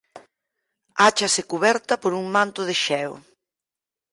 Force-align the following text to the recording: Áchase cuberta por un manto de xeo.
Áchase 1.09 1.41
cuberta 1.51 1.93
por 2.01 2.11
un 2.21 2.25
manto 2.35 2.61
de 2.69 2.75
xeo. 2.83 3.13